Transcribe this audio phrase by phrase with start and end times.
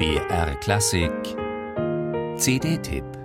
[0.00, 1.36] BR Klassik.
[2.38, 3.19] CD-Tipp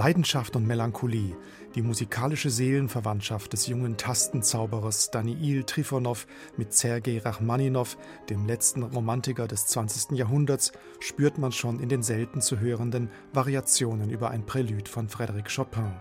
[0.00, 1.36] Leidenschaft und Melancholie,
[1.74, 7.98] die musikalische Seelenverwandtschaft des jungen Tastenzauberers Daniil Trifonow mit Sergei Rachmaninow,
[8.30, 10.16] dem letzten Romantiker des 20.
[10.16, 15.54] Jahrhunderts, spürt man schon in den selten zu hörenden Variationen über ein Prälude von Frédéric
[15.54, 15.92] Chopin.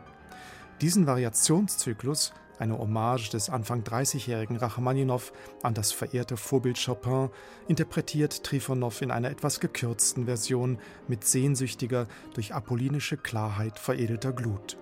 [0.79, 5.31] Diesen Variationszyklus eine Hommage des Anfang 30-jährigen Rachmaninow
[5.63, 7.29] an das verehrte Vorbild Chopin,
[7.67, 14.77] interpretiert Trifonow in einer etwas gekürzten Version mit sehnsüchtiger, durch apollinische Klarheit veredelter Glut.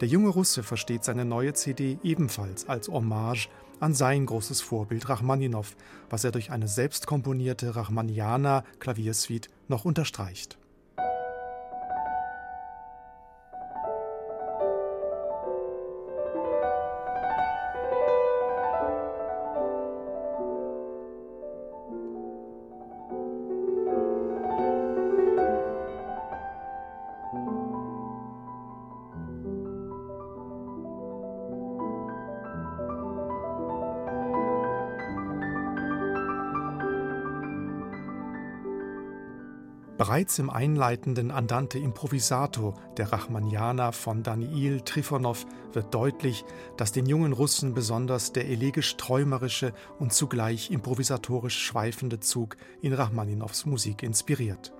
[0.00, 3.48] Der junge Russe versteht seine neue CD ebenfalls als Hommage
[3.80, 5.76] an sein großes Vorbild Rachmaninow,
[6.08, 10.59] was er durch eine selbst komponierte Rachmaniana Klaviersuite noch unterstreicht.
[40.00, 46.46] Bereits im einleitenden Andante Improvisato der Rachmaniana von Daniil Trifonow wird deutlich,
[46.78, 54.02] dass den jungen Russen besonders der elegisch-träumerische und zugleich improvisatorisch schweifende Zug in Rachmaninows Musik
[54.02, 54.72] inspiriert.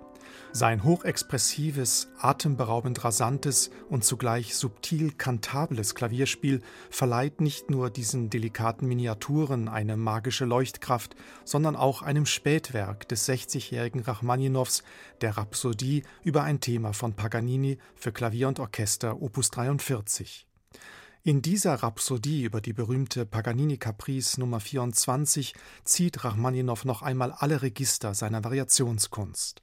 [0.52, 9.68] Sein hochexpressives, atemberaubend rasantes und zugleich subtil kantables Klavierspiel verleiht nicht nur diesen delikaten Miniaturen
[9.68, 11.14] eine magische Leuchtkraft,
[11.44, 14.82] sondern auch einem Spätwerk des 60-jährigen Rachmaninows,
[15.20, 20.46] der Rhapsodie über ein Thema von Paganini für Klavier und Orchester Opus 43.
[21.22, 25.52] In dieser Rhapsodie über die berühmte Paganini-Caprice Nummer 24
[25.84, 29.60] zieht Rachmaninow noch einmal alle Register seiner Variationskunst.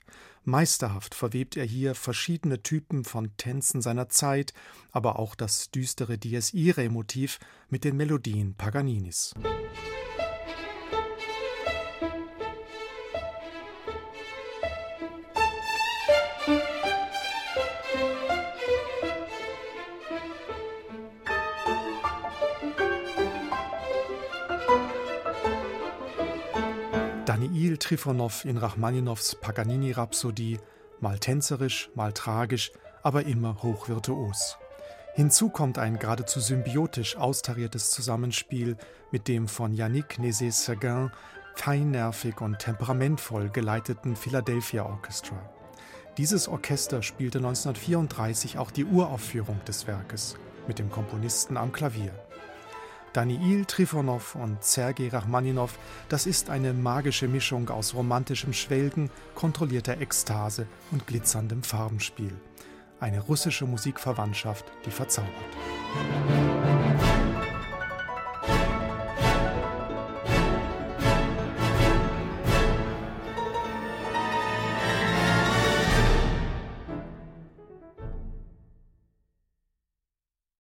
[0.47, 4.53] Meisterhaft verwebt er hier verschiedene Typen von Tänzen seiner Zeit,
[4.93, 9.33] aber auch das düstere Dies Irae-Motiv mit den Melodien Paganinis.
[27.27, 30.59] Daniil Trifonow in Rachmaninows Paganini-Rhapsodie,
[31.01, 32.71] mal tänzerisch, mal tragisch,
[33.03, 34.57] aber immer hochvirtuos.
[35.13, 38.77] Hinzu kommt ein geradezu symbiotisch austariertes Zusammenspiel
[39.11, 41.11] mit dem von Yannick Nézet-Séguin
[41.53, 45.35] feinnervig und temperamentvoll geleiteten Philadelphia Orchestra.
[46.17, 52.13] Dieses Orchester spielte 1934 auch die Uraufführung des Werkes mit dem Komponisten am Klavier.
[53.17, 55.71] Daniil Trifonow und Sergei Rachmaninow,
[56.07, 62.35] das ist eine magische Mischung aus romantischem Schwelgen, kontrollierter Ekstase und glitzerndem Farbenspiel.
[62.99, 65.33] Eine russische Musikverwandtschaft, die verzaubert.